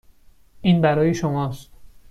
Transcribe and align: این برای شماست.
این 0.61 0.81
برای 0.81 1.13
شماست. 1.13 1.71